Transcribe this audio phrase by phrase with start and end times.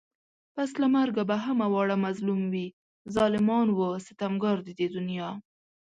[0.53, 2.67] پس له مرگه به همه واړه مظلوم وي
[3.15, 5.29] ظالمان و ستمگار د دې دنيا